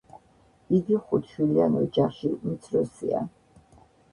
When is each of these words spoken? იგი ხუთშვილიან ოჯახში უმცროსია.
იგი 0.77 0.97
ხუთშვილიან 1.09 1.77
ოჯახში 1.81 2.33
უმცროსია. 2.39 3.25